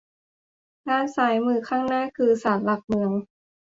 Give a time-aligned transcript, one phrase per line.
[0.87, 3.11] ด้านซ้ายมือข้างหน้าคือศาลหลักเมือง